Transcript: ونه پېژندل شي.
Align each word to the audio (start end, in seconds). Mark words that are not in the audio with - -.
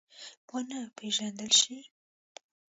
ونه 0.51 0.79
پېژندل 0.97 1.51
شي. 1.59 1.77